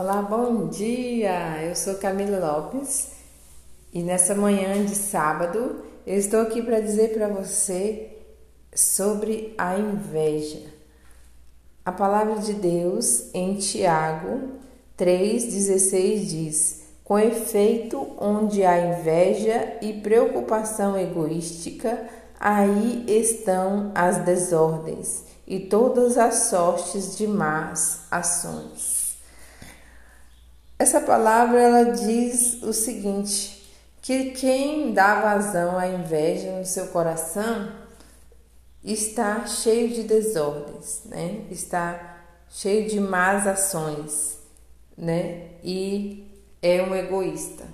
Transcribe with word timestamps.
Olá, 0.00 0.22
bom 0.22 0.68
dia! 0.68 1.60
Eu 1.60 1.74
sou 1.74 1.96
Camila 1.96 2.38
Lopes 2.38 3.08
e 3.92 4.00
nessa 4.00 4.32
manhã 4.32 4.84
de 4.86 4.94
sábado 4.94 5.82
eu 6.06 6.16
estou 6.16 6.38
aqui 6.38 6.62
para 6.62 6.78
dizer 6.78 7.14
para 7.14 7.26
você 7.26 8.16
sobre 8.72 9.52
a 9.58 9.76
inveja. 9.76 10.62
A 11.84 11.90
palavra 11.90 12.36
de 12.36 12.52
Deus 12.52 13.24
em 13.34 13.56
Tiago 13.56 14.50
3,16 14.96 16.26
diz: 16.26 16.82
Com 17.02 17.18
efeito, 17.18 18.12
onde 18.20 18.62
há 18.64 18.78
inveja 18.78 19.78
e 19.82 19.94
preocupação 19.94 20.96
egoística, 20.96 22.08
aí 22.38 23.04
estão 23.08 23.90
as 23.96 24.18
desordens 24.18 25.24
e 25.44 25.58
todas 25.58 26.16
as 26.16 26.50
sortes 26.50 27.16
de 27.16 27.26
más 27.26 28.02
ações. 28.12 28.97
Essa 30.78 31.00
palavra 31.00 31.60
ela 31.60 31.84
diz 31.90 32.62
o 32.62 32.72
seguinte: 32.72 33.68
que 34.00 34.30
quem 34.30 34.92
dá 34.92 35.20
vazão 35.20 35.76
à 35.76 35.88
inveja 35.88 36.52
no 36.52 36.64
seu 36.64 36.86
coração 36.88 37.72
está 38.84 39.44
cheio 39.46 39.88
de 39.88 40.04
desordens, 40.04 41.02
né? 41.06 41.42
Está 41.50 42.22
cheio 42.48 42.88
de 42.88 43.00
más 43.00 43.46
ações, 43.46 44.38
né? 44.96 45.48
E 45.64 46.24
é 46.62 46.80
um 46.80 46.94
egoísta. 46.94 47.64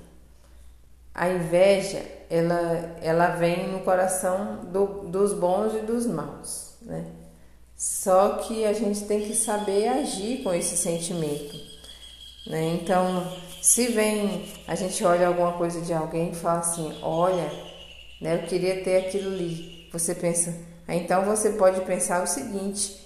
A 1.15 1.29
inveja, 1.29 2.03
ela, 2.31 2.97
ela 3.03 3.29
vem 3.37 3.69
no 3.69 3.81
coração 3.81 4.65
do, 4.73 5.05
dos 5.09 5.35
bons 5.35 5.75
e 5.75 5.81
dos 5.81 6.07
maus, 6.07 6.73
né? 6.81 7.05
Só 7.77 8.39
que 8.39 8.65
a 8.65 8.73
gente 8.73 9.05
tem 9.05 9.21
que 9.21 9.37
saber 9.37 9.89
agir 9.89 10.43
com 10.43 10.55
esse 10.55 10.77
sentimento 10.77 11.74
né? 12.47 12.79
Então, 12.81 13.27
se 13.63 13.89
vem, 13.89 14.53
a 14.67 14.75
gente 14.75 15.03
olha 15.05 15.29
alguma 15.29 15.53
coisa 15.53 15.81
de 15.81 15.93
alguém 15.93 16.31
e 16.31 16.35
fala 16.35 16.61
assim, 16.61 16.99
olha, 17.03 17.51
né, 18.21 18.37
eu 18.37 18.47
queria 18.47 18.83
ter 18.83 19.07
aquilo 19.07 19.33
ali. 19.33 19.89
Você 19.93 20.15
pensa, 20.15 20.55
então 20.89 21.25
você 21.25 21.51
pode 21.51 21.81
pensar 21.83 22.23
o 22.23 22.27
seguinte, 22.27 23.01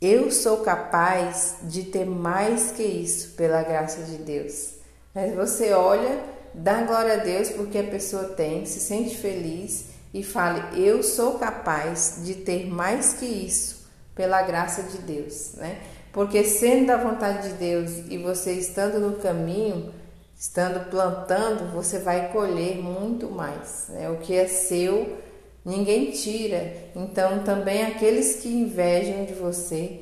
eu 0.00 0.30
sou 0.30 0.58
capaz 0.58 1.58
de 1.62 1.84
ter 1.84 2.04
mais 2.04 2.72
que 2.72 2.82
isso 2.82 3.36
pela 3.36 3.62
graça 3.62 4.02
de 4.02 4.16
Deus. 4.16 4.74
Mas 5.14 5.34
você 5.34 5.72
olha, 5.72 6.20
dá 6.52 6.82
glória 6.82 7.14
a 7.14 7.16
Deus 7.18 7.50
porque 7.50 7.78
a 7.78 7.84
pessoa 7.84 8.24
tem, 8.24 8.66
se 8.66 8.80
sente 8.80 9.16
feliz 9.16 9.90
e 10.12 10.22
fale, 10.22 10.82
eu 10.82 11.02
sou 11.02 11.38
capaz 11.38 12.20
de 12.24 12.34
ter 12.34 12.66
mais 12.66 13.12
que 13.14 13.24
isso 13.24 13.86
pela 14.14 14.42
graça 14.42 14.82
de 14.82 14.98
Deus, 14.98 15.52
né? 15.54 15.80
Porque 16.12 16.44
sendo 16.44 16.88
da 16.88 16.98
vontade 16.98 17.48
de 17.48 17.54
Deus 17.54 17.90
e 18.10 18.18
você 18.18 18.52
estando 18.52 19.00
no 19.00 19.16
caminho, 19.16 19.92
estando 20.36 20.90
plantando, 20.90 21.72
você 21.72 21.98
vai 21.98 22.30
colher 22.30 22.76
muito 22.76 23.30
mais. 23.30 23.86
Né? 23.88 24.10
O 24.10 24.18
que 24.18 24.34
é 24.34 24.46
seu, 24.46 25.16
ninguém 25.64 26.10
tira. 26.10 26.74
Então 26.94 27.42
também 27.42 27.82
aqueles 27.84 28.36
que 28.36 28.48
invejam 28.48 29.24
de 29.24 29.32
você, 29.32 30.00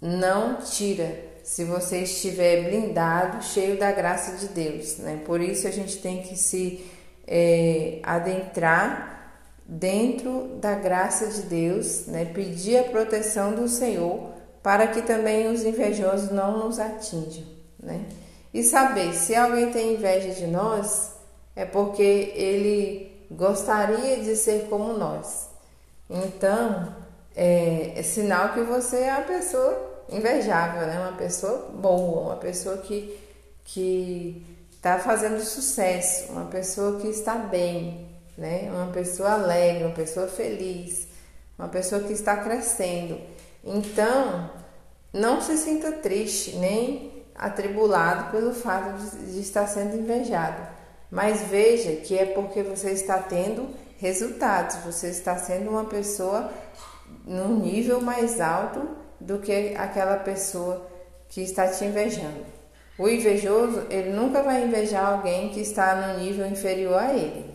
não 0.00 0.56
tira. 0.56 1.26
Se 1.44 1.64
você 1.64 1.98
estiver 1.98 2.70
blindado, 2.70 3.44
cheio 3.44 3.78
da 3.78 3.92
graça 3.92 4.36
de 4.36 4.48
Deus. 4.48 4.96
Né? 4.98 5.20
Por 5.24 5.40
isso 5.40 5.68
a 5.68 5.70
gente 5.70 5.98
tem 5.98 6.22
que 6.22 6.36
se 6.36 6.84
é, 7.26 8.00
adentrar 8.02 9.34
dentro 9.66 10.56
da 10.60 10.74
graça 10.74 11.26
de 11.26 11.42
Deus, 11.42 12.06
né? 12.06 12.24
pedir 12.24 12.78
a 12.78 12.84
proteção 12.84 13.54
do 13.54 13.68
Senhor 13.68 14.35
para 14.66 14.88
que 14.88 15.00
também 15.00 15.46
os 15.46 15.62
invejosos 15.62 16.32
não 16.32 16.58
nos 16.58 16.80
atinjam, 16.80 17.44
né? 17.80 18.04
E 18.52 18.64
saber 18.64 19.14
se 19.14 19.32
alguém 19.32 19.70
tem 19.70 19.94
inveja 19.94 20.30
de 20.30 20.44
nós 20.48 21.12
é 21.54 21.64
porque 21.64 22.02
ele 22.34 23.28
gostaria 23.30 24.16
de 24.16 24.34
ser 24.34 24.66
como 24.68 24.92
nós. 24.94 25.48
Então, 26.10 26.92
é, 27.36 27.92
é 27.94 28.02
sinal 28.02 28.54
que 28.54 28.62
você 28.62 29.02
é 29.02 29.12
uma 29.14 29.22
pessoa 29.22 30.02
invejável, 30.10 30.84
né? 30.84 30.98
Uma 30.98 31.16
pessoa 31.16 31.70
boa, 31.72 32.22
uma 32.22 32.36
pessoa 32.36 32.78
que 32.78 33.16
que 33.62 34.44
está 34.72 34.98
fazendo 34.98 35.40
sucesso, 35.44 36.32
uma 36.32 36.46
pessoa 36.46 36.98
que 36.98 37.06
está 37.06 37.36
bem, 37.36 38.08
né? 38.36 38.68
Uma 38.74 38.88
pessoa 38.88 39.30
alegre, 39.34 39.84
uma 39.84 39.94
pessoa 39.94 40.26
feliz, 40.26 41.06
uma 41.56 41.68
pessoa 41.68 42.02
que 42.02 42.12
está 42.12 42.38
crescendo. 42.38 43.35
Então, 43.66 44.48
não 45.12 45.40
se 45.40 45.58
sinta 45.58 45.90
triste 45.90 46.54
nem 46.56 47.24
atribulado 47.34 48.30
pelo 48.30 48.54
fato 48.54 48.96
de, 49.26 49.40
estar 49.40 49.66
sendo 49.66 49.96
invejado, 49.96 50.62
mas 51.10 51.42
veja 51.42 51.96
que 51.96 52.16
é 52.16 52.26
porque 52.26 52.62
você 52.62 52.92
está 52.92 53.18
tendo 53.18 53.68
resultados, 53.98 54.76
você 54.84 55.08
está 55.08 55.36
sendo 55.36 55.70
uma 55.70 55.84
pessoa 55.84 56.50
num 57.24 57.58
nível 57.58 58.00
mais 58.00 58.40
alto 58.40 58.88
do 59.20 59.38
que 59.40 59.74
aquela 59.76 60.16
pessoa 60.16 60.86
que 61.28 61.42
está 61.42 61.66
te 61.66 61.84
invejando. 61.84 62.46
O 62.96 63.08
invejoso, 63.08 63.86
ele 63.90 64.10
nunca 64.10 64.42
vai 64.42 64.64
invejar 64.64 65.12
alguém 65.12 65.50
que 65.50 65.60
está 65.60 65.94
no 65.94 66.20
nível 66.20 66.46
inferior 66.46 66.98
a 66.98 67.12
ele. 67.12 67.50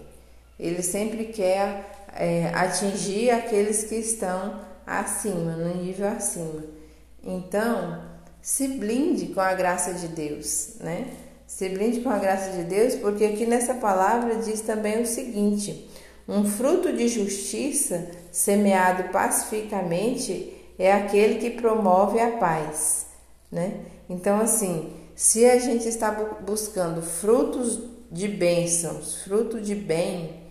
Ele 0.60 0.84
sempre 0.84 1.26
quer 1.26 1.86
é, 2.14 2.52
atingir 2.54 3.32
aqueles 3.32 3.86
que 3.86 3.96
estão 3.96 4.71
acima, 4.86 5.56
no 5.56 5.76
nível 5.82 6.08
acima. 6.08 6.64
Então, 7.24 8.02
se 8.42 8.68
blinde 8.68 9.28
com 9.28 9.40
a 9.40 9.54
graça 9.54 9.94
de 9.94 10.08
Deus, 10.08 10.76
né? 10.80 11.08
Se 11.46 11.70
blinde 11.70 12.02
com 12.02 12.10
a 12.10 12.18
graça 12.18 12.52
de 12.52 12.64
Deus, 12.64 12.96
porque 12.96 13.26
aqui 13.26 13.46
nessa 13.46 13.76
palavra 13.76 14.38
diz 14.38 14.62
também 14.62 15.02
o 15.02 15.06
seguinte: 15.06 15.90
um 16.28 16.46
fruto 16.46 16.94
de 16.94 17.08
justiça 17.08 18.10
semeado 18.32 19.12
pacificamente 19.12 20.54
é 20.80 20.92
aquele 20.92 21.36
que 21.36 21.52
promove 21.52 22.20
a 22.20 22.38
paz, 22.38 23.06
né? 23.52 23.82
Então, 24.10 24.40
assim, 24.40 24.94
se 25.16 25.46
a 25.46 25.60
gente 25.60 25.88
está 25.88 26.12
buscando 26.12 27.02
frutos 27.02 27.82
de 28.12 28.28
bênçãos, 28.28 29.22
fruto 29.24 29.62
de 29.62 29.76
bem, 29.76 30.42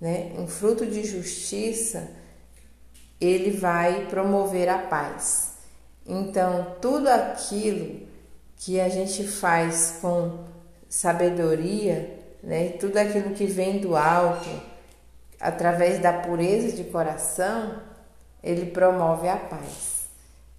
né? 0.00 0.32
Um 0.38 0.46
fruto 0.46 0.84
de 0.84 1.04
justiça, 1.04 2.10
ele 3.20 3.50
vai 3.50 4.06
promover 4.06 4.68
a 4.68 4.78
paz. 4.78 5.54
Então, 6.06 6.76
tudo 6.80 7.08
aquilo 7.08 8.06
que 8.56 8.80
a 8.80 8.88
gente 8.88 9.26
faz 9.26 9.98
com 10.00 10.44
sabedoria, 10.88 12.18
né, 12.42 12.70
tudo 12.80 12.96
aquilo 12.96 13.34
que 13.34 13.46
vem 13.46 13.80
do 13.80 13.96
alto, 13.96 14.48
através 15.40 16.00
da 16.00 16.12
pureza 16.12 16.76
de 16.76 16.84
coração, 16.84 17.82
ele 18.42 18.66
promove 18.66 19.28
a 19.28 19.36
paz. 19.36 20.06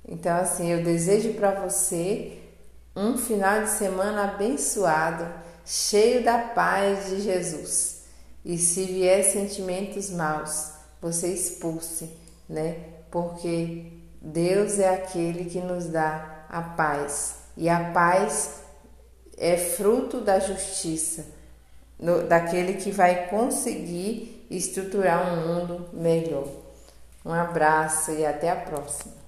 Então, 0.08 0.36
assim, 0.36 0.70
eu 0.72 0.84
desejo 0.84 1.34
para 1.34 1.52
você 1.52 2.40
um 2.96 3.18
final 3.18 3.64
de 3.64 3.70
semana 3.70 4.26
abençoado, 4.26 5.28
cheio 5.66 6.24
da 6.24 6.38
paz 6.40 7.10
de 7.10 7.22
Jesus. 7.22 8.04
E 8.44 8.58
se 8.58 8.86
vier 8.86 9.24
sentimentos 9.24 10.10
maus, 10.10 10.72
você 11.02 11.28
expulse 11.28 12.10
né? 12.48 12.78
Porque 13.12 13.92
Deus 14.22 14.80
é 14.80 14.94
aquele 14.94 15.46
que 15.46 15.60
nos 15.60 15.88
dá 15.88 16.46
a 16.50 16.62
paz. 16.62 17.36
E 17.56 17.70
a 17.70 17.92
paz 17.92 18.62
é 19.38 19.58
fruto 19.58 20.22
da 20.22 20.40
justiça, 20.40 21.26
no, 22.00 22.24
daquele 22.24 22.74
que 22.74 22.92
vai 22.92 23.28
conseguir 23.28 24.48
estruturar 24.50 25.34
um 25.34 25.48
mundo 25.48 25.90
melhor. 25.94 26.48
Um 27.26 27.34
abraço 27.34 28.12
e 28.12 28.26
até 28.26 28.50
a 28.50 28.56
próxima. 28.56 29.27